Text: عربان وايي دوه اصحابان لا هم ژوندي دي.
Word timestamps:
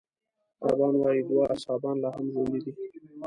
عربان 0.63 0.95
وايي 1.01 1.21
دوه 1.27 1.43
اصحابان 1.55 1.95
لا 2.01 2.09
هم 2.15 2.25
ژوندي 2.31 2.59
دي. 2.65 2.71